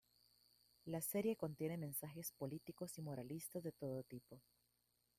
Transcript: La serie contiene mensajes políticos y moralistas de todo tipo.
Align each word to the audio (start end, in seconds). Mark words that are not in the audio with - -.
La 0.85 0.99
serie 0.99 1.35
contiene 1.35 1.77
mensajes 1.77 2.31
políticos 2.31 2.97
y 2.97 3.03
moralistas 3.03 3.61
de 3.61 3.71
todo 3.71 4.01
tipo. 4.01 4.41